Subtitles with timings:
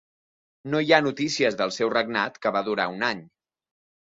[0.75, 3.25] No hi ha notícies del seu regnat que va durar un any.